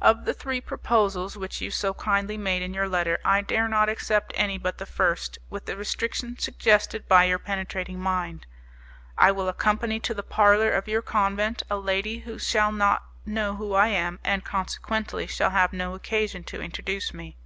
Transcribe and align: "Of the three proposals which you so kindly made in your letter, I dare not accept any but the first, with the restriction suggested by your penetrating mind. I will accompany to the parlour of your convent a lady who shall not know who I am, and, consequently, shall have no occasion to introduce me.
"Of 0.00 0.24
the 0.24 0.34
three 0.34 0.60
proposals 0.60 1.36
which 1.36 1.60
you 1.60 1.70
so 1.70 1.94
kindly 1.94 2.36
made 2.36 2.60
in 2.60 2.74
your 2.74 2.88
letter, 2.88 3.20
I 3.24 3.40
dare 3.40 3.68
not 3.68 3.88
accept 3.88 4.32
any 4.34 4.58
but 4.58 4.78
the 4.78 4.84
first, 4.84 5.38
with 5.48 5.66
the 5.66 5.76
restriction 5.76 6.36
suggested 6.36 7.06
by 7.06 7.22
your 7.26 7.38
penetrating 7.38 8.00
mind. 8.00 8.46
I 9.16 9.30
will 9.30 9.48
accompany 9.48 10.00
to 10.00 10.12
the 10.12 10.24
parlour 10.24 10.72
of 10.72 10.88
your 10.88 11.02
convent 11.02 11.62
a 11.70 11.76
lady 11.76 12.18
who 12.18 12.36
shall 12.36 12.72
not 12.72 13.04
know 13.24 13.54
who 13.54 13.72
I 13.74 13.86
am, 13.86 14.18
and, 14.24 14.42
consequently, 14.44 15.28
shall 15.28 15.50
have 15.50 15.72
no 15.72 15.94
occasion 15.94 16.42
to 16.50 16.60
introduce 16.60 17.14
me. 17.14 17.36